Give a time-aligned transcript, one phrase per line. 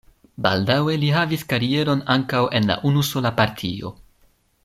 [0.43, 3.93] Baldaŭe li havis karieron ankaŭ en la unusola partio.